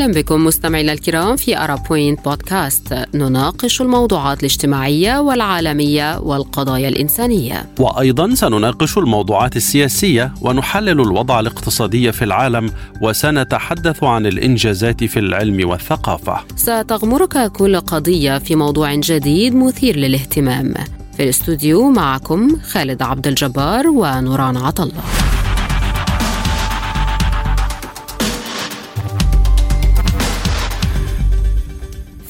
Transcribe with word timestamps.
أهلا 0.00 0.12
بكم 0.12 0.44
مستمعينا 0.44 0.92
الكرام 0.92 1.36
في 1.36 1.58
أرا 1.58 1.74
بوينت 1.74 2.24
بودكاست. 2.24 2.94
نناقش 3.14 3.80
الموضوعات 3.80 4.40
الاجتماعية 4.40 5.18
والعالمية 5.18 6.18
والقضايا 6.18 6.88
الإنسانية. 6.88 7.66
وأيضا 7.78 8.34
سنناقش 8.34 8.98
الموضوعات 8.98 9.56
السياسية 9.56 10.34
ونحلل 10.40 11.00
الوضع 11.00 11.40
الاقتصادي 11.40 12.12
في 12.12 12.24
العالم 12.24 12.70
وسنتحدث 13.02 14.04
عن 14.04 14.26
الإنجازات 14.26 15.04
في 15.04 15.18
العلم 15.18 15.68
والثقافة. 15.68 16.40
ستغمرك 16.56 17.52
كل 17.52 17.80
قضية 17.80 18.38
في 18.38 18.56
موضوع 18.56 18.94
جديد 18.94 19.54
مثير 19.54 19.96
للاهتمام. 19.96 20.74
في 21.16 21.22
الاستوديو 21.22 21.90
معكم 21.90 22.56
خالد 22.60 23.02
عبد 23.02 23.26
الجبار 23.26 23.86
ونوران 23.86 24.56
عطله 24.56 25.02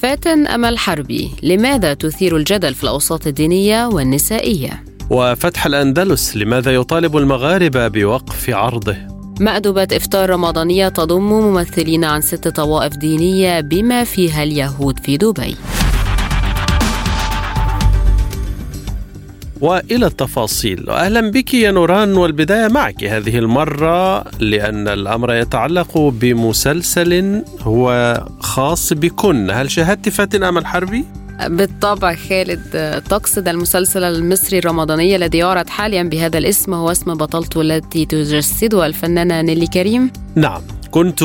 فاتن 0.02 0.46
أمل 0.46 0.78
حربي 0.78 1.30
لماذا 1.42 1.94
تثير 1.94 2.36
الجدل 2.36 2.74
في 2.74 2.84
الأوساط 2.84 3.26
الدينية 3.26 3.86
والنسائية؟ 3.86 4.84
وفتح 5.10 5.66
الأندلس 5.66 6.36
لماذا 6.36 6.74
يطالب 6.74 7.16
المغاربة 7.16 7.88
بوقف 7.88 8.50
عرضه؟ 8.50 8.96
مأدبة 9.40 9.88
إفطار 9.92 10.30
رمضانية 10.30 10.88
تضم 10.88 11.22
ممثلين 11.22 12.04
عن 12.04 12.20
ست 12.20 12.48
طوائف 12.48 12.96
دينية 12.96 13.60
بما 13.60 14.04
فيها 14.04 14.42
اليهود 14.42 14.98
في 14.98 15.16
دبي 15.16 15.56
وإلى 19.60 20.06
التفاصيل. 20.06 20.90
أهلا 20.90 21.30
بك 21.30 21.54
يا 21.54 21.70
نوران 21.70 22.16
والبداية 22.16 22.68
معك 22.68 23.04
هذه 23.04 23.38
المرة 23.38 24.24
لأن 24.38 24.88
الأمر 24.88 25.34
يتعلق 25.34 25.98
بمسلسل 25.98 27.42
هو 27.60 28.18
خاص 28.40 28.92
بكن. 28.92 29.50
هل 29.50 29.70
شاهدت 29.70 30.08
فاتن 30.08 30.42
آمل 30.42 30.66
حربي؟ 30.66 31.04
بالطبع 31.46 32.14
خالد 32.14 33.02
تقصد 33.08 33.48
المسلسل 33.48 34.04
المصري 34.04 34.58
الرمضاني 34.58 35.16
الذي 35.16 35.38
يعرض 35.38 35.68
حاليا 35.68 36.02
بهذا 36.02 36.38
الاسم 36.38 36.74
هو 36.74 36.90
اسم 36.90 37.14
بطلته 37.14 37.60
التي 37.60 38.06
تجسدها 38.06 38.86
الفنانة 38.86 39.40
نيلي 39.40 39.66
كريم؟ 39.66 40.10
نعم. 40.34 40.62
كنت 40.90 41.22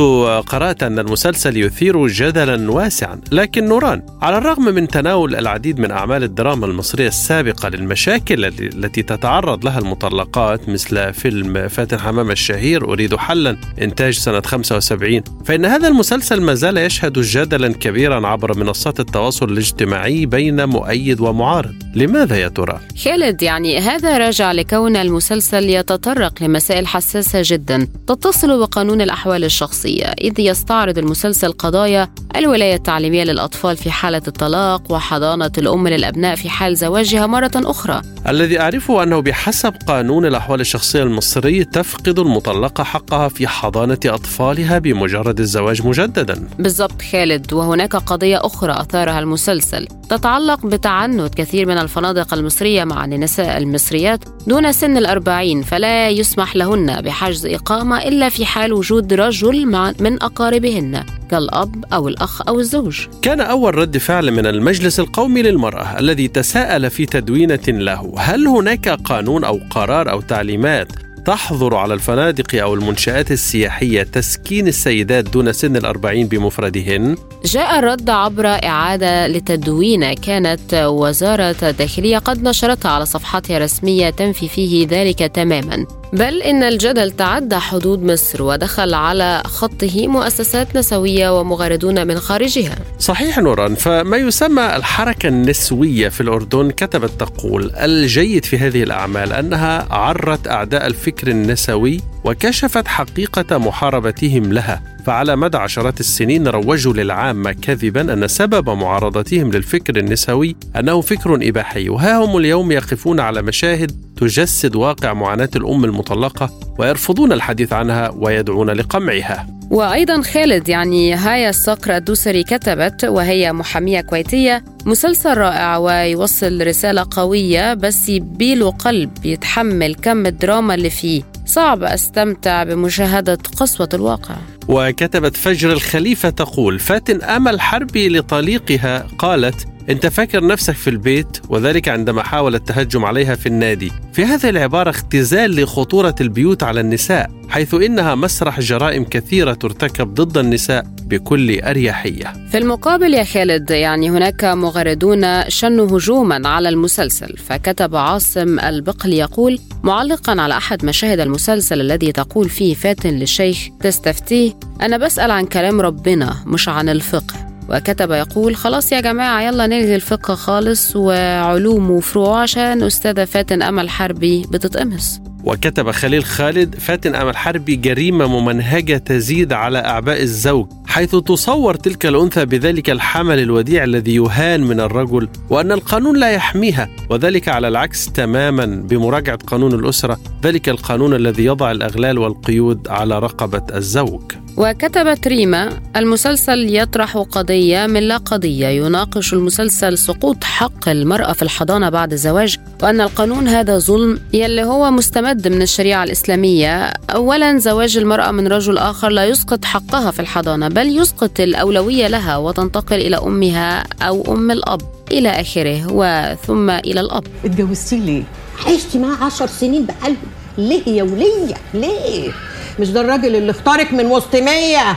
قرأت 0.47 0.83
أن 0.83 0.99
المسلسل 0.99 1.57
يثير 1.57 2.07
جدلا 2.07 2.71
واسعا 2.71 3.21
لكن 3.31 3.65
نوران 3.67 4.01
على 4.21 4.37
الرغم 4.37 4.65
من 4.65 4.87
تناول 4.87 5.35
العديد 5.35 5.79
من 5.79 5.91
أعمال 5.91 6.23
الدراما 6.23 6.65
المصرية 6.65 7.07
السابقة 7.07 7.69
للمشاكل 7.69 8.45
التي 8.45 9.03
تتعرض 9.03 9.65
لها 9.65 9.79
المطلقات 9.79 10.69
مثل 10.69 11.13
فيلم 11.13 11.67
فاتن 11.67 11.99
حمام 11.99 12.31
الشهير 12.31 12.83
أريد 12.91 13.15
حلا 13.15 13.57
إنتاج 13.81 14.13
سنة 14.13 14.41
75 14.41 15.21
فإن 15.45 15.65
هذا 15.65 15.87
المسلسل 15.87 16.41
ما 16.41 16.53
زال 16.53 16.77
يشهد 16.77 17.19
جدلا 17.19 17.73
كبيرا 17.73 18.27
عبر 18.27 18.57
منصات 18.57 18.99
التواصل 18.99 19.51
الاجتماعي 19.51 20.25
بين 20.25 20.65
مؤيد 20.65 21.21
ومعارض 21.21 21.75
لماذا 21.95 22.37
يا 22.37 22.47
ترى؟ 22.47 22.79
خالد 23.03 23.41
يعني 23.41 23.79
هذا 23.79 24.17
راجع 24.17 24.51
لكون 24.51 24.95
المسلسل 24.95 25.69
يتطرق 25.69 26.43
لمسائل 26.43 26.87
حساسة 26.87 27.39
جدا 27.43 27.87
تتصل 28.07 28.59
بقانون 28.59 29.01
الأحوال 29.01 29.43
الشخصية. 29.55 30.05
إذ 30.05 30.39
يستعرض 30.39 30.97
المسلسل 30.97 31.51
قضايا 31.51 32.09
الولاية 32.35 32.75
التعليمية 32.75 33.23
للأطفال 33.23 33.77
في 33.77 33.91
حالة 33.91 34.21
الطلاق 34.27 34.91
وحضانة 34.91 35.51
الأم 35.57 35.87
للأبناء 35.87 36.35
في 36.35 36.49
حال 36.49 36.75
زواجها 36.75 37.27
مرة 37.27 37.51
أخرى. 37.55 38.01
الذي 38.27 38.59
أعرفه 38.59 39.03
أنه 39.03 39.19
بحسب 39.19 39.73
قانون 39.87 40.25
الأحوال 40.25 40.61
الشخصية 40.61 41.03
المصري 41.03 41.63
تفقد 41.63 42.19
المطلقة 42.19 42.83
حقها 42.83 43.27
في 43.27 43.47
حضانة 43.47 43.99
أطفالها 44.05 44.79
بمجرد 44.79 45.39
الزواج 45.39 45.87
مجددا. 45.87 46.47
بالضبط 46.59 47.01
خالد. 47.01 47.53
وهناك 47.53 47.95
قضية 47.95 48.45
أخرى 48.45 48.73
أثارها 48.81 49.19
المسلسل. 49.19 49.87
تتعلق 50.09 50.65
بتعنت 50.65 51.35
كثير 51.35 51.67
من 51.67 51.77
الفنادق 51.77 52.33
المصرية 52.33 52.83
مع 52.83 53.05
النساء 53.05 53.57
المصريات 53.57 54.34
دون 54.47 54.71
سن 54.71 54.97
الأربعين 54.97 55.61
فلا 55.61 56.09
يسمح 56.09 56.55
لهن 56.55 57.01
بحجز 57.01 57.45
إقامة 57.45 57.97
إلا 57.97 58.29
في 58.29 58.45
حال 58.45 58.73
وجود 58.73 59.13
رجل 59.13 59.65
من 59.99 60.23
أقاربهن 60.23 61.03
كالأب 61.31 61.85
أو 61.93 62.07
الأخ 62.07 62.47
أو 62.47 62.59
الزوج. 62.59 63.07
كان 63.21 63.41
أول 63.41 63.75
رد 63.75 63.97
فعل 63.97 64.31
من 64.31 64.45
المجلس 64.45 64.99
القومي 64.99 65.41
للمرأة 65.41 65.99
الذي 65.99 66.27
تساءل 66.27 66.89
في 66.89 67.05
تدوينة 67.05 67.59
له 67.67 68.13
هل 68.17 68.47
هناك 68.47 68.89
قانون 68.89 69.43
أو 69.43 69.59
قرار 69.69 70.11
أو 70.11 70.21
تعليمات 70.21 71.04
تحظر 71.25 71.75
على 71.75 71.93
الفنادق 71.93 72.61
أو 72.61 72.73
المنشآت 72.73 73.31
السياحية 73.31 74.03
تسكين 74.03 74.67
السيدات 74.67 75.29
دون 75.29 75.53
سن 75.53 75.75
الأربعين 75.75 76.27
بمفردهن؟ 76.27 77.15
جاء 77.45 77.79
الرد 77.79 78.09
عبر 78.09 78.45
إعادة 78.45 79.27
لتدوين 79.27 80.13
كانت 80.13 80.73
وزارة 80.73 81.55
الداخلية 81.63 82.17
قد 82.17 82.43
نشرتها 82.43 82.91
على 82.91 83.05
صفحتها 83.05 83.57
الرسمية 83.57 84.09
تنفي 84.09 84.47
فيه 84.47 84.87
ذلك 84.87 85.19
تماما 85.19 85.85
بل 86.13 86.41
إن 86.41 86.63
الجدل 86.63 87.11
تعدى 87.11 87.55
حدود 87.55 88.03
مصر 88.03 88.43
ودخل 88.43 88.93
على 88.93 89.41
خطه 89.45 90.07
مؤسسات 90.07 90.77
نسوية 90.77 91.39
ومغردون 91.39 92.07
من 92.07 92.19
خارجها. 92.19 92.75
صحيح 92.99 93.39
نوران 93.39 93.75
فما 93.75 94.17
يسمى 94.17 94.75
الحركة 94.75 95.27
النسوية 95.27 96.09
في 96.09 96.21
الأردن؟ 96.21 96.71
كتبت 96.71 97.11
تقول 97.19 97.71
الجيد 97.75 98.45
في 98.45 98.57
هذه 98.57 98.83
الأعمال 98.83 99.33
أنها 99.33 99.93
عرت 99.93 100.47
أعداء 100.47 100.87
الفكر 100.87 101.27
النسوي 101.27 102.01
وكشفت 102.23 102.87
حقيقة 102.87 103.57
محاربتهم 103.57 104.53
لها. 104.53 104.94
فعلى 105.05 105.35
مدى 105.35 105.57
عشرات 105.57 105.99
السنين 105.99 106.47
روجوا 106.47 106.93
للعامة 106.93 107.51
كذبا 107.51 108.13
أن 108.13 108.27
سبب 108.27 108.69
معارضتهم 108.69 109.51
للفكر 109.51 109.97
النسوي 109.97 110.55
أنه 110.79 111.01
فكر 111.01 111.35
إباحي. 111.49 111.89
وها 111.89 112.25
هم 112.25 112.37
اليوم 112.37 112.71
يقفون 112.71 113.19
على 113.19 113.41
مشاهد 113.41 113.91
تجسد 114.17 114.75
واقع 114.75 115.13
معاناة 115.13 115.49
الأم 115.55 115.85
المطلقة 115.85 116.59
ويرفضون 116.79 117.31
الحديث 117.31 117.73
عنها 117.73 118.09
ويدعون 118.09 118.69
لقمعها. 118.69 119.47
وأيضا 119.71 120.21
خالد 120.21 120.69
يعني 120.69 121.13
هايا 121.13 121.49
الصقر 121.49 121.97
الدوسري 121.97 122.43
كتبت 122.43 123.03
وهي 123.03 123.53
محامية 123.53 124.01
كويتية 124.01 124.63
مسلسل 124.85 125.37
رائع 125.37 125.77
ويوصل 125.77 126.67
رسالة 126.67 127.05
قوية 127.11 127.73
بس 127.73 128.09
يبيله 128.09 128.71
قلب 128.71 129.25
يتحمل 129.25 129.95
كم 129.95 130.25
الدراما 130.25 130.75
اللي 130.75 130.89
فيه. 130.89 131.23
صعب 131.45 131.83
أستمتع 131.83 132.63
بمشاهدة 132.63 133.37
قسوة 133.57 133.89
الواقع. 133.93 134.35
وكتبت 134.67 135.37
فجر 135.37 135.71
الخليفة 135.71 136.29
تقول 136.29 136.79
فاتن 136.79 137.21
أمل 137.21 137.61
حربي 137.61 138.09
لطليقها. 138.09 139.07
قالت 139.17 139.74
انت 139.89 140.07
فاكر 140.07 140.47
نفسك 140.47 140.73
في 140.73 140.89
البيت 140.89 141.37
وذلك 141.49 141.89
عندما 141.89 142.23
حاول 142.23 142.55
التهجم 142.55 143.05
عليها 143.05 143.35
في 143.35 143.45
النادي. 143.45 143.91
في 144.13 144.25
هذه 144.25 144.49
العبارة 144.49 144.89
اختزال 144.89 145.61
لخطورة 145.61 146.15
البيوت 146.21 146.63
على 146.63 146.79
النساء 146.81 147.31
حيث 147.49 147.73
إنها 147.73 148.15
مسرح 148.15 148.59
جرائم 148.59 149.03
كثيرة 149.03 149.53
ترتكب 149.53 150.13
ضد 150.13 150.37
النساء 150.37 150.85
بكل 151.01 151.59
أريحية. 151.59 152.33
في 152.51 152.57
المقابل 152.57 153.13
يا 153.13 153.23
خالد 153.23 153.71
يعني 153.71 154.09
هناك 154.09 154.43
مغردون 154.43 155.49
شنوا 155.49 155.97
هجوما 155.97 156.49
على 156.49 156.69
المسلسل 156.69 157.37
فكتب 157.37 157.95
عاصم 157.95 158.59
البقل 158.59 159.13
يقول 159.13 159.59
معلقا 159.83 160.41
على 160.41 160.57
أحد 160.57 160.85
مشاهد 160.85 161.19
المسلسل 161.19 161.81
الذي 161.81 162.11
تقول 162.11 162.49
فيه 162.49 162.73
فاتن 162.73 163.13
للشيخ 163.13 163.57
تستفتيه 163.81 164.53
أنا 164.81 164.97
بسأل 164.97 165.31
عن 165.31 165.45
كلام 165.45 165.81
ربنا 165.81 166.35
مش 166.45 166.69
عن 166.69 166.89
الفقه. 166.89 167.54
وكتب 167.69 168.11
يقول 168.11 168.55
خلاص 168.55 168.91
يا 168.91 169.01
جماعة 169.01 169.41
يلا 169.41 169.67
نلغي 169.67 169.95
الفقه 169.95 170.35
خالص 170.35 170.95
وعلوم 170.95 171.91
وفروع 171.91 172.41
عشان 172.41 172.83
أستاذة 172.83 173.25
فاتن 173.25 173.61
أمل 173.61 173.89
حربي 173.89 174.45
بتتقمص 174.51 175.19
وكتب 175.43 175.91
خليل 175.91 176.23
خالد 176.25 176.75
فاتن 176.75 177.15
أمل 177.15 177.37
حربي 177.37 177.75
جريمة 177.75 178.27
ممنهجة 178.27 178.97
تزيد 178.97 179.53
على 179.53 179.79
أعباء 179.79 180.21
الزوج. 180.21 180.67
حيث 180.87 181.15
تصور 181.15 181.75
تلك 181.75 182.05
الأنثى 182.05 182.45
بذلك 182.45 182.89
الحمل 182.89 183.39
الوديع 183.39 183.83
الذي 183.83 184.15
يهان 184.15 184.63
من 184.63 184.79
الرجل 184.79 185.29
وأن 185.49 185.71
القانون 185.71 186.19
لا 186.19 186.31
يحميها 186.31 186.89
وذلك 187.09 187.47
على 187.49 187.67
العكس 187.67 188.11
تماما 188.11 188.65
بمراجعة 188.65 189.37
قانون 189.47 189.73
الأسرة 189.73 190.19
ذلك 190.43 190.69
القانون 190.69 191.13
الذي 191.13 191.45
يضع 191.45 191.71
الأغلال 191.71 192.17
والقيود 192.17 192.87
على 192.87 193.19
رقبة 193.19 193.63
الزوج. 193.75 194.21
وكتبت 194.57 195.27
ريما 195.27 195.69
المسلسل 195.95 196.75
يطرح 196.75 197.17
قضية 197.17 197.87
من 197.87 198.03
لا 198.03 198.17
قضية 198.17 198.67
يناقش 198.67 199.33
المسلسل 199.33 199.97
سقوط 199.97 200.43
حق 200.43 200.89
المرأة 200.89 201.33
في 201.33 201.41
الحضانة 201.41 201.89
بعد 201.89 202.11
الزواج 202.13 202.57
وأن 202.83 203.01
القانون 203.01 203.47
هذا 203.47 203.77
ظلم 203.77 204.19
يلي 204.33 204.63
هو 204.63 204.91
مستمد 204.91 205.47
من 205.47 205.61
الشريعة 205.61 206.03
الإسلامية. 206.03 206.83
أولا 207.09 207.57
زواج 207.57 207.97
المرأة 207.97 208.31
من 208.31 208.47
رجل 208.47 208.77
آخر 208.77 209.09
لا 209.09 209.25
يسقط 209.25 209.65
حقها 209.65 210.11
في 210.11 210.19
الحضانة 210.19 210.67
بل 210.67 210.84
يسقط 210.89 211.39
الأولوية 211.39 212.07
لها 212.07 212.37
وتنتقل 212.37 212.95
إلى 212.95 213.17
أمها 213.17 213.83
أو 214.01 214.23
أم 214.33 214.51
الأب 214.51 214.81
إلى 215.11 215.29
آخره 215.29 215.81
وثم 215.89 216.69
إلى 216.69 216.99
الأب؟ 216.99 217.23
اتجوزتي 217.45 217.99
ليه؟ 217.99 218.23
عشتي 218.67 218.99
معاه 218.99 219.25
عشر 219.25 219.47
سنين 219.47 219.85
بقلبه 219.85 220.17
ليه 220.57 220.87
يا 220.87 221.03
ولية؟ 221.03 221.55
ليه؟ 221.73 222.31
مش 222.79 222.89
ده 222.89 223.01
الراجل 223.01 223.35
اللي 223.35 223.51
اختارك 223.51 223.93
من 223.93 224.05
وسط 224.05 224.35
مية؟ 224.35 224.95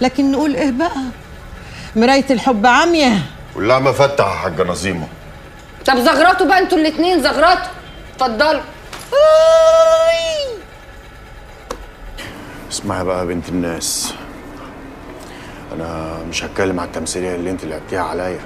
لكن 0.00 0.32
نقول 0.32 0.54
إيه 0.56 0.70
بقى؟ 0.70 1.02
مراية 1.96 2.24
الحب 2.30 2.66
عمية 2.66 3.22
واللعمة 3.56 3.92
فتح 3.92 4.24
يا 4.26 4.30
حاجة 4.30 4.62
نظيمة. 4.62 5.06
طب 5.86 5.96
زغرطوا 5.96 6.46
بقى 6.46 6.58
أنتوا 6.58 6.78
الاتنين 6.78 7.22
زغرطوا 7.22 7.70
اتفضلوا. 8.14 8.60
اسمعي 12.72 13.04
بقى 13.04 13.18
يا 13.18 13.24
بنت 13.24 13.48
الناس. 13.48 14.12
أنا 15.74 16.18
مش 16.30 16.44
هتكلم 16.44 16.80
على 16.80 16.86
التمثيلية 16.86 17.34
اللي 17.34 17.50
أنت 17.50 17.64
لعبتيها 17.64 18.02
عليا. 18.02 18.40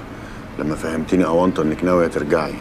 لما 0.59 0.75
فهمتني 0.75 1.25
اونطه 1.25 1.63
إنك 1.63 1.83
ناوية 1.83 2.07
ترجعي. 2.07 2.53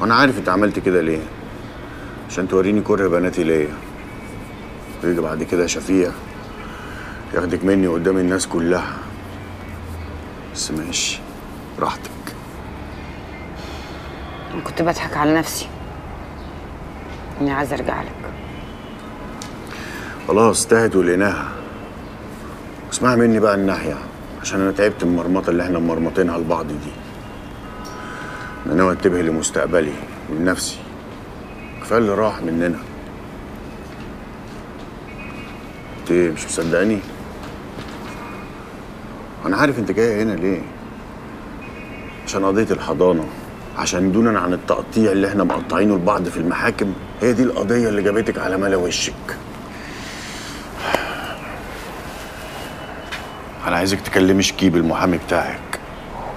وأنا 0.00 0.14
عارف 0.14 0.38
أنت 0.38 0.48
عملت 0.48 0.78
كده 0.78 1.00
ليه. 1.00 1.22
عشان 2.30 2.48
توريني 2.48 2.80
كره 2.80 3.08
بناتي 3.08 3.44
ليا. 3.44 3.74
ويجي 5.04 5.20
بعد 5.20 5.42
كده 5.42 5.66
شفيع 5.66 6.10
ياخدك 7.34 7.64
مني 7.64 7.86
قدام 7.86 8.16
الناس 8.16 8.46
كلها. 8.46 8.96
بس 10.54 10.70
ماشي. 10.70 11.20
براحتك 11.78 12.10
أنا 14.54 14.62
كنت 14.62 14.82
بضحك 14.82 15.16
على 15.16 15.34
نفسي. 15.34 15.68
إني 17.40 17.52
عايزة 17.52 17.76
أرجع 17.76 18.02
لك. 18.02 18.12
خلاص 20.28 20.66
تاهت 20.66 20.96
ولقيناها. 20.96 21.61
اسمعي 23.02 23.16
مني 23.16 23.40
بقى 23.40 23.54
الناحية 23.54 23.94
عشان 24.40 24.60
أنا 24.60 24.72
تعبت 24.72 25.04
من 25.04 25.10
المرمطة 25.10 25.50
اللي 25.50 25.62
إحنا 25.62 25.78
مرمطينها 25.78 26.38
لبعض 26.38 26.66
دي. 26.66 26.92
أنا 28.66 28.74
ناوي 28.74 28.92
أنتبه 28.92 29.22
لمستقبلي 29.22 29.92
ولنفسي. 30.30 30.78
كفاية 31.80 31.98
اللي 31.98 32.14
راح 32.14 32.42
مننا. 32.42 32.78
أنت 36.00 36.12
مش 36.12 36.44
مصدقاني 36.46 36.98
أنا 39.46 39.56
عارف 39.56 39.78
أنت 39.78 39.90
جاية 39.92 40.22
هنا 40.22 40.32
ليه. 40.32 40.60
عشان 42.26 42.44
قضية 42.44 42.70
الحضانة 42.70 43.24
عشان 43.78 44.12
دونا 44.12 44.40
عن 44.40 44.52
التقطيع 44.52 45.12
اللي 45.12 45.28
إحنا 45.28 45.44
مقطعينه 45.44 45.94
لبعض 45.94 46.24
في 46.24 46.36
المحاكم. 46.36 46.92
هي 47.20 47.32
دي 47.32 47.42
القضية 47.42 47.88
اللي 47.88 48.02
جابتك 48.02 48.38
على 48.38 48.56
ملا 48.56 48.76
وشك. 48.76 49.41
أنا 53.66 53.76
عايزك 53.76 54.00
تكلمي 54.00 54.42
شكيب 54.42 54.76
المحامي 54.76 55.18
بتاعك. 55.18 55.80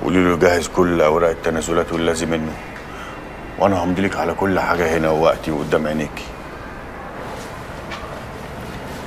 قولي 0.03 0.23
له 0.23 0.33
يجهز 0.33 0.67
كل 0.67 1.01
أوراق 1.01 1.29
التنازلات 1.29 1.93
واللازم 1.93 2.29
منه. 2.29 2.51
وأنا 3.59 3.83
همضيلك 3.83 4.15
على 4.15 4.33
كل 4.33 4.59
حاجة 4.59 4.97
هنا 4.97 5.09
ووقتي 5.09 5.51
وقدام 5.51 5.87
عينيكي. 5.87 6.23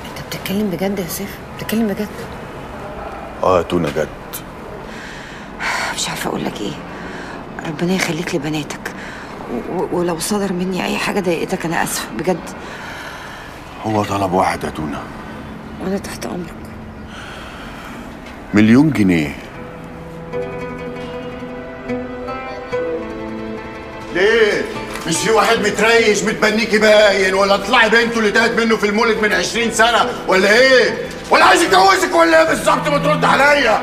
أنت 0.05 0.27
بتتكلم 0.27 0.69
بجد 0.69 0.99
يا 0.99 1.07
سيف؟ 1.07 1.37
بتتكلم 1.57 1.87
بجد؟ 1.87 2.07
آه 3.43 3.57
يا 3.57 3.61
تونه 3.63 3.89
جد 3.89 4.07
مش 5.95 6.09
عارفة 6.09 6.29
أقول 6.29 6.45
لك 6.45 6.61
إيه. 6.61 6.73
ربنا 7.67 7.93
يخليك 7.93 8.35
لبناتك. 8.35 8.93
ولو 9.91 10.19
صدر 10.19 10.53
مني 10.53 10.85
أي 10.85 10.97
حاجة 10.97 11.19
ضايقتك 11.19 11.65
أنا 11.65 11.83
آسفة 11.83 12.07
بجد. 12.17 12.49
هو 13.85 14.03
طلب 14.03 14.31
واحد 14.33 14.63
يا 14.63 14.69
تونه 14.69 15.01
وأنا 15.81 15.97
تحت 15.97 16.25
أمرك. 16.25 16.58
مليون 18.53 18.89
جنيه 18.91 19.35
ليه؟ 24.15 24.61
مش 25.07 25.17
في 25.17 25.31
واحد 25.31 25.59
متريش 25.59 26.23
متبنيكي 26.23 26.77
باين 26.77 27.33
ولا 27.33 27.57
طلعي 27.57 27.89
بنته 27.89 28.19
اللي 28.19 28.31
تاهت 28.31 28.51
منه 28.51 28.75
في 28.77 28.85
المولد 28.85 29.17
من 29.21 29.33
20 29.33 29.71
سنة 29.71 30.09
ولا 30.27 30.53
إيه؟ 30.59 30.97
ولا 31.31 31.45
عايز 31.45 31.63
يتجوزك 31.63 32.15
ولا 32.15 32.41
إيه 32.41 32.47
بالظبط 32.47 32.87
ما 32.87 32.97
ترد 32.97 33.25
عليا؟ 33.25 33.81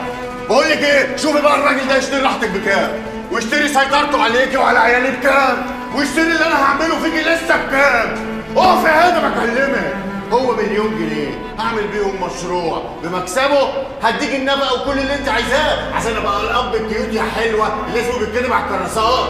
بقول 0.49 0.71
لك 0.71 0.79
إيه؟ 0.79 1.17
شوفي 1.17 1.43
بقى 1.43 1.59
الراجل 1.59 1.89
ده 1.89 1.97
يشتري 1.97 2.21
راحتك 2.23 2.49
بكام؟ 2.51 2.91
واشتري 3.33 3.69
سيطرته 3.69 4.23
عليكي 4.23 4.57
وعلى 4.57 4.79
عيالي 4.79 5.11
بكام؟ 5.11 5.67
واشتري 5.95 6.23
اللي 6.33 6.47
أنا 6.47 6.62
هعمله 6.65 6.99
فيكي 7.03 7.21
لسه 7.21 7.57
بكام؟ 7.67 8.15
اقفي 8.57 8.89
هنا 8.89 9.29
بكلمك 9.29 9.95
هو 10.32 10.52
مليون 10.52 10.90
جنيه. 10.99 11.38
هعمل 11.58 11.87
بيهم 11.88 12.14
مشروع. 12.23 12.82
بمكسبه 13.02 13.69
هديك 14.02 14.34
النفقة 14.34 14.75
وكل 14.82 14.99
اللي 14.99 15.14
انت 15.14 15.28
عايزاه. 15.28 15.94
عشان 15.94 16.17
ابقى 16.17 16.40
الأب 16.40 16.75
الكيوت 16.75 17.12
يا 17.14 17.23
حلوة 17.37 17.73
اللي 17.88 18.00
اسمه 18.00 18.19
بيتكتب 18.19 18.52
على 18.52 18.64
الكراسات. 18.64 19.28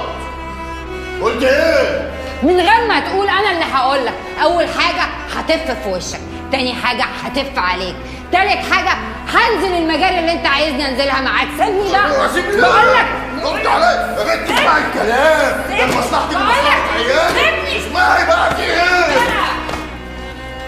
قلت 1.23 1.43
إيه؟ 1.43 2.11
من 2.43 2.61
غير 2.61 2.89
ما 2.89 3.01
تقول 3.01 3.29
أنا 3.29 3.51
اللي 3.51 3.65
هقول 3.75 4.07
لك. 4.07 4.15
أول 4.43 4.67
حاجة 4.69 5.03
هتف 5.37 5.71
في 5.83 5.89
وشك. 5.89 6.21
تاني 6.53 6.75
حاجة 6.75 7.05
هتف 7.25 7.59
عليك. 7.59 7.97
تالت 8.33 8.73
حاجة 8.73 8.91
هنزل 9.29 9.73
المجال 9.75 10.19
اللي 10.19 10.33
انت 10.33 10.47
عايزني 10.47 10.89
انزلها 10.89 11.21
معاك. 11.21 11.49
سيبني 11.59 11.91
بقى. 11.93 12.29
سيبني 12.29 12.61
بقول 12.61 12.87
لك. 12.95 13.07
رد 13.43 13.67
عليا 13.67 14.17
يا 14.19 14.25
بنت 14.37 14.51
اسمعي 14.51 14.83
الكلام. 14.83 15.63
ده 15.79 15.87
مصلحتك 15.99 16.31
بقول 16.31 16.43
ومصلحه 16.43 16.93
عيالي. 16.97 17.79
اسمعي 17.79 18.27
بقى 18.27 18.55
في 18.57 18.63
إيه؟ 18.63 19.46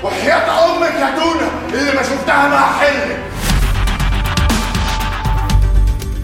وحياة 0.04 0.76
أمك 0.76 0.94
يا 0.94 1.18
تونه 1.18 1.50
اللي 1.80 1.92
ما 1.92 2.02
شفتها 2.02 2.48
مع 2.48 2.72
حلك 2.78 3.18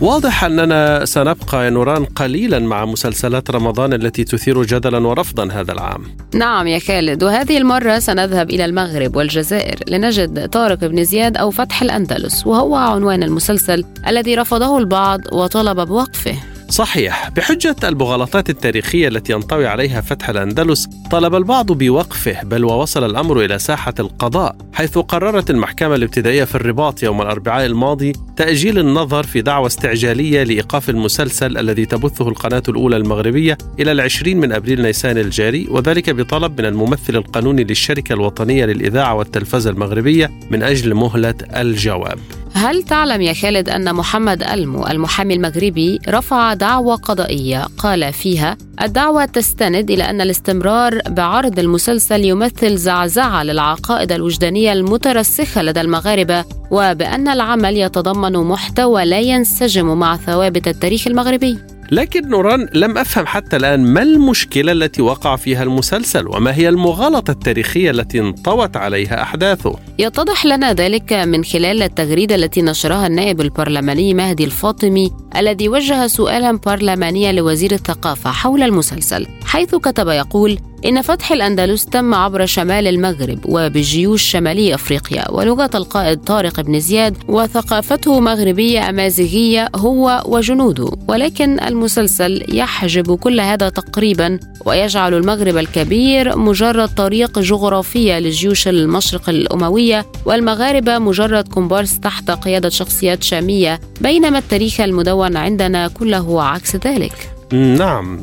واضح 0.00 0.44
أننا 0.44 1.04
سنبقى 1.04 1.64
يا 1.64 1.70
نوران 1.70 2.04
قليلا 2.04 2.58
مع 2.58 2.84
مسلسلات 2.84 3.50
رمضان 3.50 3.92
التي 3.92 4.24
تثير 4.24 4.62
جدلا 4.62 5.06
ورفضا 5.06 5.52
هذا 5.52 5.72
العام. 5.72 6.02
نعم 6.34 6.66
يا 6.66 6.78
خالد 6.78 7.22
وهذه 7.22 7.58
المرة 7.58 7.98
سنذهب 7.98 8.50
إلى 8.50 8.64
المغرب 8.64 9.16
والجزائر 9.16 9.78
لنجد 9.88 10.48
طارق 10.48 10.78
بن 10.78 11.04
زياد 11.04 11.36
أو 11.36 11.50
فتح 11.50 11.82
الأندلس 11.82 12.46
وهو 12.46 12.76
عنوان 12.76 13.22
المسلسل 13.22 13.84
الذي 14.06 14.34
رفضه 14.34 14.78
البعض 14.78 15.20
وطلب 15.32 15.80
بوقفه. 15.80 16.53
صحيح 16.74 17.30
بحجة 17.30 17.76
المغالطات 17.84 18.50
التاريخية 18.50 19.08
التي 19.08 19.32
ينطوي 19.32 19.66
عليها 19.66 20.00
فتح 20.00 20.28
الأندلس 20.28 20.88
طلب 21.10 21.34
البعض 21.34 21.72
بوقفه 21.72 22.42
بل 22.42 22.64
ووصل 22.64 23.04
الأمر 23.10 23.44
إلى 23.44 23.58
ساحة 23.58 23.94
القضاء 24.00 24.56
حيث 24.72 24.98
قررت 24.98 25.50
المحكمة 25.50 25.94
الابتدائية 25.94 26.44
في 26.44 26.54
الرباط 26.54 27.02
يوم 27.02 27.22
الأربعاء 27.22 27.66
الماضي 27.66 28.12
تأجيل 28.36 28.78
النظر 28.78 29.22
في 29.22 29.42
دعوى 29.42 29.66
استعجالية 29.66 30.42
لإيقاف 30.42 30.90
المسلسل 30.90 31.58
الذي 31.58 31.86
تبثه 31.86 32.28
القناة 32.28 32.62
الأولى 32.68 32.96
المغربية 32.96 33.58
إلى 33.80 33.92
العشرين 33.92 34.40
من 34.40 34.52
أبريل 34.52 34.82
نيسان 34.82 35.18
الجاري 35.18 35.66
وذلك 35.70 36.10
بطلب 36.10 36.60
من 36.60 36.66
الممثل 36.66 37.16
القانوني 37.16 37.64
للشركة 37.64 38.12
الوطنية 38.12 38.64
للإذاعة 38.64 39.14
والتلفزة 39.14 39.70
المغربية 39.70 40.30
من 40.50 40.62
أجل 40.62 40.94
مهلة 40.94 41.34
الجواب. 41.56 42.18
هل 42.54 42.82
تعلم 42.82 43.20
يا 43.20 43.32
خالد 43.32 43.68
أن 43.68 43.94
محمد 43.94 44.42
ألمو 44.42 44.86
المحامي 44.86 45.34
المغربي 45.34 45.98
رفع 46.08 46.54
دعوى 46.64 46.94
قضائية. 46.94 47.66
قال 47.78 48.12
فيها 48.12 48.56
الدعوة 48.82 49.24
تستند 49.24 49.90
إلى 49.90 50.04
أن 50.04 50.20
الاستمرار 50.20 51.00
بعرض 51.08 51.58
المسلسل 51.58 52.24
يمثل 52.24 52.76
زعزعة 52.76 53.42
للعقائد 53.42 54.12
الوجدانية 54.12 54.72
المترسخة 54.72 55.62
لدى 55.62 55.80
المغاربة 55.80 56.44
وبأن 56.70 57.28
العمل 57.28 57.76
يتضمن 57.76 58.32
محتوى 58.32 59.04
لا 59.04 59.20
ينسجم 59.20 59.98
مع 59.98 60.16
ثوابت 60.16 60.68
التاريخ 60.68 61.06
المغربي. 61.06 61.58
لكن 61.90 62.28
نوران 62.28 62.68
لم 62.72 62.98
أفهم 62.98 63.26
حتى 63.26 63.56
الآن 63.56 63.84
ما 63.84 64.02
المشكلة 64.02 64.72
التي 64.72 65.02
وقع 65.02 65.36
فيها 65.36 65.62
المسلسل 65.62 66.28
وما 66.28 66.54
هي 66.54 66.68
المغالطة 66.68 67.30
التاريخية 67.30 67.90
التي 67.90 68.20
انطوت 68.20 68.76
عليها 68.76 69.22
أحداثه. 69.22 69.78
يتضح 69.98 70.46
لنا 70.46 70.72
ذلك 70.72 71.12
من 71.12 71.44
خلال 71.44 71.82
التغريدة 71.82 72.34
التي 72.34 72.62
نشرها 72.62 73.06
النائب 73.06 73.40
البرلماني 73.40 74.14
مهدي 74.14 74.44
الفاطمي 74.44 75.10
الذي 75.36 75.68
وجه 75.68 76.06
سؤالا 76.06 76.58
برلمانيا 76.66 77.32
لوزير 77.32 77.72
الثقافة 77.72 78.30
حول 78.30 78.62
المسلسل 78.62 79.26
حيث 79.46 79.74
كتب 79.74 80.08
يقول 80.08 80.58
إن 80.86 81.02
فتح 81.02 81.32
الأندلس 81.32 81.86
تم 81.86 82.14
عبر 82.14 82.46
شمال 82.46 82.86
المغرب 82.86 83.38
وبجيوش 83.44 84.22
شمالي 84.22 84.74
أفريقيا 84.74 85.30
ولغة 85.30 85.70
القائد 85.74 86.18
طارق 86.18 86.60
بن 86.60 86.80
زياد 86.80 87.16
وثقافته 87.28 88.20
مغربية 88.20 88.88
أمازيغية 88.88 89.68
هو 89.74 90.22
وجنوده 90.26 90.90
ولكن 91.08 91.60
المسلسل 91.60 92.44
يحجب 92.48 93.14
كل 93.16 93.40
هذا 93.40 93.68
تقريبا 93.68 94.38
ويجعل 94.64 95.14
المغرب 95.14 95.56
الكبير 95.56 96.38
مجرد 96.38 96.88
طريق 96.88 97.38
جغرافية 97.38 98.18
لجيوش 98.18 98.68
المشرق 98.68 99.28
الأموية 99.28 100.06
والمغاربة 100.26 100.98
مجرد 100.98 101.48
كومبارس 101.48 102.00
تحت 102.00 102.30
قيادة 102.30 102.68
شخصيات 102.68 103.22
شامية 103.22 103.80
بينما 104.00 104.38
التاريخ 104.38 104.80
المدون 104.80 105.36
عندنا 105.36 105.88
كله 105.88 106.42
عكس 106.42 106.76
ذلك. 106.76 107.33
نعم. 107.54 108.18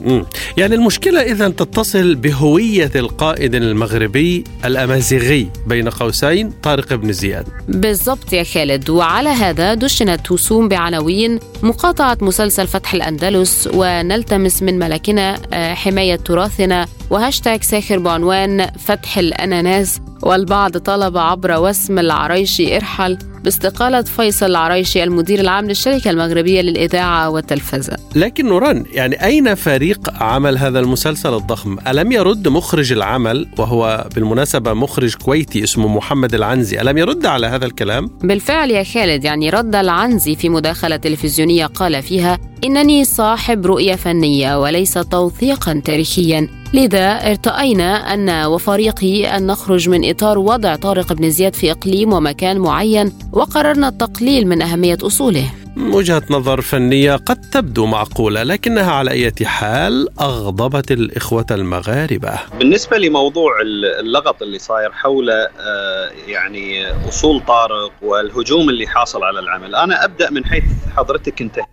يعني 0.57 0.75
المشكلة 0.75 1.21
إذا 1.21 1.50
تتصل 1.50 2.15
بهوية 2.15 2.91
القائد 2.95 3.55
المغربي 3.55 4.43
الأمازيغي 4.65 5.50
بين 5.67 5.89
قوسين 5.89 6.51
طارق 6.63 6.93
بن 6.93 7.11
زياد. 7.11 7.47
بالضبط 7.67 8.33
يا 8.33 8.43
خالد. 8.43 8.89
وعلى 8.89 9.29
هذا 9.29 9.73
دشنت 9.73 10.31
رسوم 10.31 10.67
بعناوين 10.67 11.39
مقاطعة 11.63 12.17
مسلسل 12.21 12.67
فتح 12.67 12.93
الأندلس 12.93 13.69
ونلتمس 13.73 14.63
من 14.63 14.79
ملكنا 14.79 15.39
آه، 15.53 15.73
حماية 15.73 16.15
تراثنا 16.15 16.88
وهاشتاج 17.09 17.63
ساخر 17.63 18.00
بعنوان 18.00 18.67
فتح 18.79 19.17
الأناناس. 19.17 20.01
والبعض 20.23 20.77
طلب 20.77 21.17
عبر 21.17 21.59
وسم 21.59 22.00
العريشي 22.00 22.75
ارحل 22.75 23.17
باستقالة 23.43 24.01
فيصل 24.01 24.45
العريشي 24.45 25.03
المدير 25.03 25.39
العام 25.39 25.65
للشركة 25.65 26.10
المغربية 26.12 26.62
للإذاعة 26.62 27.29
والتلفزة 27.29 27.98
لكن 28.15 28.45
نوران 28.45 28.86
يعني 28.93 29.25
أين 29.25 29.55
فريق 29.55 30.24
عمل 30.24 30.57
هذا 30.57 30.79
المسلسل 30.79 31.33
الضخم؟ 31.33 31.77
ألم 31.88 32.12
يرد 32.12 32.48
مخرج 32.48 32.91
العمل 32.91 33.48
وهو 33.57 34.07
بالمناسبة 34.15 34.74
مخرج 34.74 35.15
كويتي 35.15 35.63
اسمه 35.63 35.88
محمد 35.88 36.33
العنزي 36.33 36.81
ألم 36.81 36.98
يرد 36.98 37.25
على 37.25 37.48
هذا 37.48 37.65
الكلام؟ 37.65 38.10
بالفعل 38.24 38.71
يا 38.71 38.83
خالد 38.83 39.24
يعني 39.24 39.50
رد 39.50 39.75
العنزي 39.75 40.36
في 40.36 40.50
مداخلة 40.50 40.95
تلفزيونية 40.95 41.65
قال 41.65 42.03
فيها 42.03 42.50
إنني 42.63 43.03
صاحب 43.03 43.65
رؤية 43.65 43.96
فنية 43.96 44.62
وليس 44.62 44.94
توثيقا 44.94 45.82
تاريخيا. 45.86 46.48
لذا 46.74 47.30
ارتأينا 47.30 48.13
أن 48.13 48.46
وفريقي 48.46 49.38
أن 49.38 49.48
نخرج 49.48 49.89
من 49.89 50.10
إطار 50.10 50.39
وضع 50.39 50.75
طارق 50.75 51.13
بن 51.13 51.30
زياد 51.30 51.56
في 51.56 51.72
إقليم 51.72 52.13
ومكان 52.13 52.58
معين 52.58 53.13
وقررنا 53.34 53.88
التقليل 53.88 54.48
من 54.48 54.62
أهمية 54.62 54.98
أصوله. 55.03 55.53
وجهة 55.77 56.24
نظر 56.30 56.62
فنية 56.62 57.15
قد 57.15 57.41
تبدو 57.41 57.86
معقولة 57.86 58.44
لكنها 58.44 58.91
على 58.91 59.12
أي 59.12 59.32
حال 59.44 60.20
أغضبت 60.20 60.91
الإخوة 60.91 61.46
المغاربة. 61.51 62.39
بالنسبة 62.60 62.98
لموضوع 62.98 63.51
اللغط 64.00 64.41
اللي 64.41 64.60
صاير 64.60 64.91
حول 64.91 65.30
آه، 65.30 66.12
يعني 66.27 66.88
أصول 67.10 67.41
طارق 67.48 67.91
والهجوم 68.01 68.70
اللي 68.70 68.88
حاصل 68.88 69.24
على 69.24 69.39
العمل 69.39 69.75
أنا 69.75 70.06
أبدأ 70.06 70.30
من 70.30 70.46
حيث 70.46 70.63
حضرتك 70.98 71.41
انتهى 71.41 71.65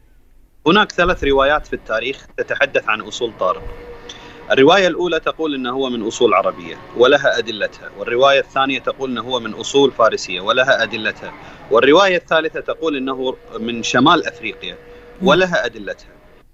هناك 0.69 0.93
ثلاث 0.93 1.25
روايات 1.25 1.67
في 1.67 1.73
التاريخ 1.73 2.27
تتحدث 2.37 2.89
عن 2.89 3.01
أصول 3.01 3.33
طارق. 3.41 3.63
الرواية 4.51 4.87
الأولى 4.87 5.21
تقول 5.21 5.55
أنه 5.55 5.71
هو 5.71 5.91
من 5.91 6.07
أصول 6.07 6.35
عربية 6.35 6.77
ولها 6.97 7.39
أدلتها 7.39 7.91
والرواية 7.99 8.41
الثانية 8.41 8.79
تقول 8.79 9.11
أنه 9.11 9.21
هو 9.21 9.41
من 9.41 9.55
أصول 9.55 9.91
فارسية 9.91 10.41
ولها 10.41 10.83
أدلتها 10.83 11.33
والرواية 11.71 12.17
الثالثة 12.17 12.61
تقول 12.61 12.97
أنه 12.97 13.37
من 13.59 13.83
شمال 13.83 14.27
أفريقيا 14.27 14.77
ولها 15.23 15.67
أدلتها. 15.67 16.09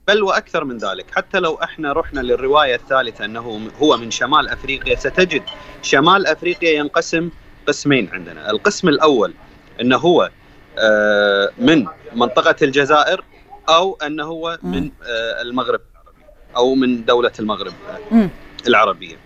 بل 0.09 0.23
وأكثر 0.23 0.65
من 0.65 0.79
ذلك 0.79 1.07
حتى 1.11 1.39
لو 1.39 1.55
إحنا 1.55 1.93
رحنا 1.93 2.21
للرواية 2.21 2.75
الثالثة 2.75 3.25
أنه 3.25 3.71
هو 3.79 3.97
من 3.97 4.11
شمال 4.11 4.49
أفريقيا 4.49 4.97
ستجد 4.97 5.43
شمال 5.83 6.27
أفريقيا 6.27 6.71
ينقسم 6.71 7.31
قسمين 7.67 8.09
عندنا. 8.13 8.51
القسم 8.51 8.89
الأول 8.89 9.35
أنه 9.81 9.97
هو 9.97 10.31
آه، 10.79 11.51
من 11.59 11.87
منطقة 12.15 12.57
الجزائر 12.63 13.25
أو 13.69 13.99
أنه 14.07 14.25
هو 14.25 14.59
من 14.63 14.91
آه، 15.03 15.43
المغرب 15.43 15.81
أو 16.57 16.75
من 16.75 17.05
دولة 17.05 17.33
المغرب 17.39 17.73
العربية. 18.67 19.17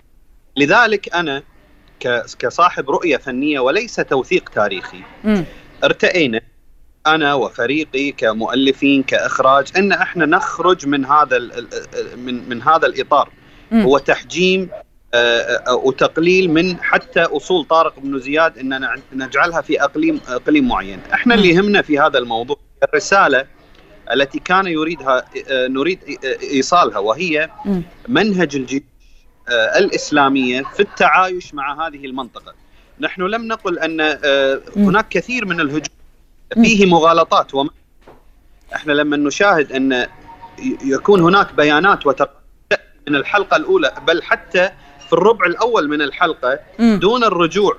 لذلك 0.57 1.15
أنا 1.15 1.43
كصاحب 2.39 2.89
رؤية 2.89 3.17
فنية 3.17 3.59
وليس 3.59 3.95
توثيق 3.95 4.49
تاريخي 4.49 5.01
ارتئينا 5.83 6.41
أنا 7.07 7.33
وفريقي 7.33 8.11
كمؤلفين 8.11 9.03
كإخراج 9.03 9.67
أن 9.77 9.91
إحنا 9.91 10.25
نخرج 10.25 10.87
من 10.87 11.05
هذا 11.05 11.39
من 12.15 12.49
من 12.49 12.61
هذا 12.61 12.85
الإطار. 12.87 13.29
هو 13.73 13.97
تحجيم 13.97 14.69
آه، 15.13 15.17
آه، 15.67 15.75
وتقليل 15.75 16.49
من 16.49 16.77
حتى 16.81 17.21
أصول 17.21 17.65
طارق 17.65 17.99
بن 17.99 18.19
زياد 18.19 18.57
ان 18.57 18.89
نجعلها 19.13 19.61
في 19.61 19.83
أقليم 19.83 20.21
أقليم 20.27 20.67
معين، 20.67 20.99
إحنا 21.13 21.35
اللي 21.35 21.49
يهمنا 21.49 21.81
في 21.81 21.99
هذا 21.99 22.17
الموضوع 22.17 22.57
الرسالة 22.83 23.45
التي 24.11 24.39
كان 24.39 24.67
يريدها 24.67 25.25
آه، 25.49 25.67
نريد 25.67 25.99
إيصالها 26.43 26.99
وهي 26.99 27.49
منهج 28.07 28.55
الجيش 28.55 28.83
آه، 29.49 29.77
الإسلامية 29.77 30.61
في 30.61 30.79
التعايش 30.79 31.53
مع 31.53 31.87
هذه 31.87 32.05
المنطقة. 32.05 32.53
نحن 32.99 33.21
لم 33.21 33.47
نقل 33.47 33.79
أن 33.79 34.01
آه، 34.01 34.61
هناك 34.75 35.09
كثير 35.09 35.45
من 35.45 35.59
الهجوم 35.59 35.95
فيه 36.53 36.85
مغالطات 36.85 37.53
وما 37.53 37.69
إحنا 38.75 38.93
لما 38.93 39.17
نشاهد 39.17 39.71
أن 39.71 40.07
يكون 40.83 41.21
هناك 41.21 41.53
بيانات 41.53 42.07
من 43.07 43.15
الحلقة 43.15 43.57
الأولى 43.57 43.93
بل 44.07 44.23
حتى 44.23 44.69
في 45.07 45.13
الربع 45.13 45.45
الأول 45.45 45.89
من 45.89 46.01
الحلقة 46.01 46.59
دون 46.79 47.23
الرجوع 47.23 47.77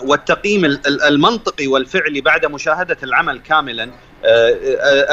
والتقييم 0.00 0.64
المنطقي 1.08 1.66
والفعلي 1.66 2.20
بعد 2.20 2.46
مشاهدة 2.46 2.96
العمل 3.02 3.38
كاملا 3.38 3.84
آه، 3.84 3.88
آه، 3.88 4.03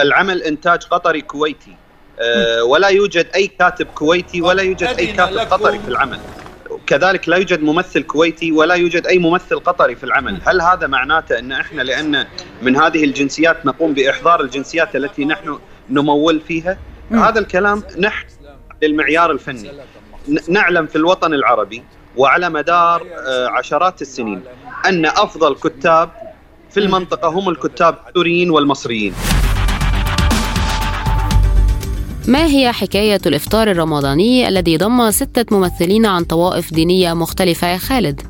العمل 0.02 0.44
إنتاج 0.44 0.84
قطري 0.84 1.22
كويتي. 1.22 1.76
آه، 2.20 2.64
ولا 2.64 2.88
يوجد 2.88 3.28
أي 3.36 3.48
كاتب 3.48 3.86
كويتي 3.86 4.42
ولا 4.42 4.64
يوجد 4.64 4.88
أي 5.00 5.08
كاتب 5.08 5.38
قطري 5.38 5.80
في 5.80 5.88
العمل. 5.88 6.20
كذلك 6.88 7.30
لا 7.30 7.38
يوجد 7.38 7.62
ممثل 7.62 8.04
كويتي 8.04 8.52
ولا 8.52 8.76
يوجد 8.76 9.08
أي 9.08 9.18
ممثل 9.18 9.60
قطري 9.60 9.96
في 9.96 10.04
العمل. 10.04 10.42
هل 10.48 10.62
هذا 10.62 10.88
معناته 10.88 11.40
أن 11.40 11.52
إحنا 11.52 11.82
لأن 11.82 12.28
من 12.62 12.76
هذه 12.76 13.04
الجنسيات 13.04 13.66
نقوم 13.66 13.94
بإحضار 13.94 14.42
الجنسيات 14.42 14.96
التي 14.96 15.26
نحن 15.26 15.60
نمول 15.90 16.42
فيها؟ 16.48 16.78
هذا 17.12 17.40
الكلام 17.40 17.84
نحن 18.00 18.28
للمعيار 18.82 19.32
الفني. 19.32 19.72
نعلم 20.50 20.88
في 20.88 20.96
الوطن 20.96 21.34
العربي 21.34 21.84
وعلى 22.18 22.50
مدار 22.50 23.08
عشرات 23.50 24.02
السنين 24.02 24.44
أن 24.86 25.06
أفضل 25.06 25.56
كتاب 25.56 26.10
في 26.72 26.80
المنطقة 26.80 27.30
هم 27.30 27.50
الكتاب 27.50 27.96
السوريين 28.08 28.50
والمصريين. 28.50 29.14
ما 32.28 32.46
هي 32.46 32.72
حكاية 32.72 33.20
الإفطار 33.26 33.72
الرمضاني 33.72 34.48
الذي 34.48 34.78
ضم 34.78 35.12
ستة 35.12 35.58
ممثلين 35.58 36.06
عن 36.06 36.24
طوائف 36.24 36.74
دينية 36.74 37.14
مختلفة 37.14 37.68
يا 37.68 37.78
خالد؟ 37.78 38.22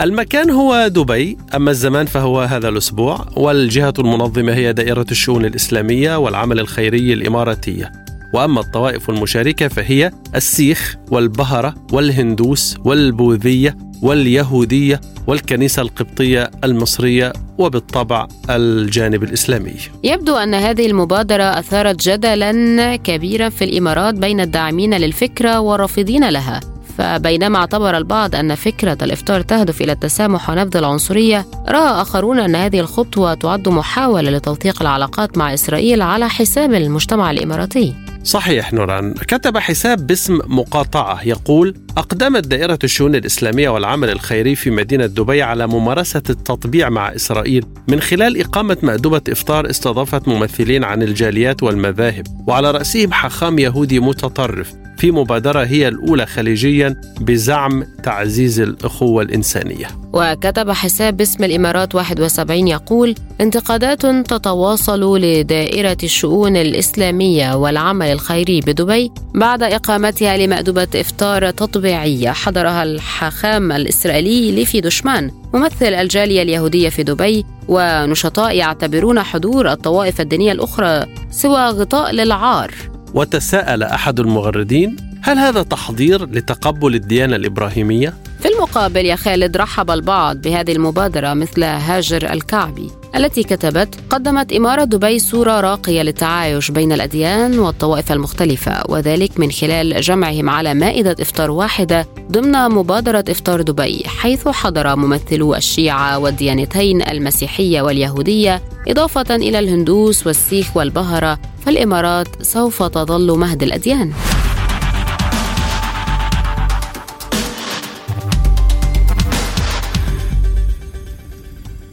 المكان 0.00 0.50
هو 0.50 0.88
دبي 0.88 1.38
أما 1.54 1.70
الزمان 1.70 2.06
فهو 2.06 2.40
هذا 2.40 2.68
الأسبوع 2.68 3.26
والجهة 3.36 3.94
المنظمة 3.98 4.54
هي 4.54 4.72
دائرة 4.72 5.06
الشؤون 5.10 5.44
الإسلامية 5.44 6.16
والعمل 6.16 6.60
الخيري 6.60 7.12
الإماراتية. 7.12 8.07
وأما 8.34 8.60
الطوائف 8.60 9.10
المشاركة 9.10 9.68
فهي 9.68 10.10
السيخ 10.34 10.96
والبهرة 11.10 11.74
والهندوس 11.92 12.76
والبوذية 12.84 13.76
واليهودية 14.02 15.00
والكنيسة 15.26 15.82
القبطية 15.82 16.50
المصرية 16.64 17.32
وبالطبع 17.58 18.28
الجانب 18.50 19.22
الإسلامي. 19.22 19.74
يبدو 20.04 20.36
أن 20.36 20.54
هذه 20.54 20.86
المبادرة 20.86 21.42
أثارت 21.42 22.08
جدلا 22.08 22.96
كبيرا 22.96 23.48
في 23.48 23.64
الإمارات 23.64 24.14
بين 24.14 24.40
الداعمين 24.40 24.94
للفكرة 24.94 25.60
والرافضين 25.60 26.28
لها. 26.28 26.60
فبينما 26.98 27.58
اعتبر 27.58 27.96
البعض 27.96 28.34
أن 28.34 28.54
فكرة 28.54 28.98
الإفطار 29.02 29.40
تهدف 29.40 29.82
إلى 29.82 29.92
التسامح 29.92 30.50
ونبذ 30.50 30.76
العنصرية 30.76 31.46
رأى 31.68 32.02
آخرون 32.02 32.38
أن 32.38 32.56
هذه 32.56 32.80
الخطوة 32.80 33.34
تعد 33.34 33.68
محاولة 33.68 34.30
لتوثيق 34.30 34.82
العلاقات 34.82 35.38
مع 35.38 35.54
إسرائيل 35.54 36.02
على 36.02 36.28
حساب 36.28 36.74
المجتمع 36.74 37.30
الإماراتي. 37.30 37.94
صحيح 38.28 38.72
نوران 38.72 39.14
كتب 39.14 39.58
حساب 39.58 40.06
باسم 40.06 40.38
مقاطعة 40.46 41.22
يقول 41.24 41.74
أقدمت 41.98 42.46
دائرة 42.46 42.78
الشؤون 42.84 43.14
الإسلامية 43.14 43.68
والعمل 43.68 44.10
الخيري 44.10 44.54
في 44.54 44.70
مدينة 44.70 45.06
دبي 45.06 45.42
على 45.42 45.66
ممارسة 45.66 46.22
التطبيع 46.30 46.88
مع 46.88 47.14
إسرائيل 47.14 47.64
من 47.88 48.00
خلال 48.00 48.40
إقامة 48.40 48.76
مأدبة 48.82 49.20
إفطار 49.28 49.70
استضافت 49.70 50.28
ممثلين 50.28 50.84
عن 50.84 51.02
الجاليات 51.02 51.62
والمذاهب 51.62 52.26
وعلى 52.46 52.70
رأسهم 52.70 53.12
حاخام 53.12 53.58
يهودي 53.58 54.00
متطرف 54.00 54.74
في 54.98 55.10
مبادرة 55.10 55.64
هي 55.64 55.88
الأولى 55.88 56.26
خليجيا 56.26 57.00
بزعم 57.20 57.84
تعزيز 58.02 58.60
الأخوة 58.60 59.22
الإنسانية. 59.22 59.86
وكتب 60.12 60.70
حساب 60.70 61.16
باسم 61.16 61.44
الإمارات 61.44 61.94
71 61.94 62.68
يقول 62.68 63.14
انتقادات 63.40 64.06
تتواصل 64.06 65.20
لدائرة 65.20 65.96
الشؤون 66.02 66.56
الإسلامية 66.56 67.56
والعمل 67.56 68.06
الخيري 68.06 68.60
بدبي 68.60 69.10
بعد 69.34 69.62
إقامتها 69.62 70.36
لمأدبة 70.36 70.88
إفطار 70.94 71.50
تطبيعية 71.88 72.30
حضرها 72.30 72.82
الحاخام 72.82 73.72
الإسرائيلي 73.72 74.52
ليفي 74.52 74.80
دشمان 74.80 75.30
ممثل 75.54 75.94
الجالية 75.94 76.42
اليهودية 76.42 76.88
في 76.88 77.02
دبي 77.02 77.44
ونشطاء 77.68 78.56
يعتبرون 78.56 79.22
حضور 79.22 79.72
الطوائف 79.72 80.20
الدينية 80.20 80.52
الأخرى 80.52 81.06
سوى 81.30 81.68
غطاء 81.68 82.12
للعار. 82.12 82.74
وتساءل 83.14 83.82
أحد 83.82 84.20
المغردين 84.20 84.96
هل 85.22 85.38
هذا 85.38 85.62
تحضير 85.62 86.24
لتقبل 86.30 86.94
الديانة 86.94 87.36
الإبراهيمية؟ 87.36 88.14
في 88.40 88.48
المقابل 88.48 89.04
يا 89.06 89.16
خالد 89.16 89.56
رحب 89.56 89.90
البعض 89.90 90.36
بهذه 90.36 90.72
المبادرة 90.72 91.34
مثل 91.34 91.64
هاجر 91.64 92.32
الكعبي. 92.32 92.90
التي 93.16 93.42
كتبت 93.42 93.94
قدمت 94.10 94.52
إمارة 94.52 94.84
دبي 94.84 95.18
صورة 95.18 95.60
راقية 95.60 96.02
للتعايش 96.02 96.70
بين 96.70 96.92
الأديان 96.92 97.58
والطوائف 97.58 98.12
المختلفة 98.12 98.82
وذلك 98.88 99.40
من 99.40 99.50
خلال 99.50 100.00
جمعهم 100.00 100.50
على 100.50 100.74
مائدة 100.74 101.16
إفطار 101.20 101.50
واحدة 101.50 102.06
ضمن 102.32 102.52
مبادرة 102.52 103.24
إفطار 103.28 103.62
دبي 103.62 104.02
حيث 104.06 104.48
حضر 104.48 104.96
ممثلو 104.96 105.54
الشيعة 105.54 106.18
والديانتين 106.18 107.02
المسيحية 107.02 107.82
واليهودية 107.82 108.62
إضافة 108.88 109.36
إلى 109.36 109.58
الهندوس 109.58 110.26
والسيخ 110.26 110.76
والبهرة 110.76 111.38
فالإمارات 111.66 112.42
سوف 112.42 112.82
تظل 112.82 113.38
مهد 113.38 113.62
الأديان. 113.62 114.12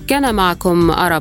كان 0.07 0.35
معكم 0.35 0.91
أرا 0.91 1.19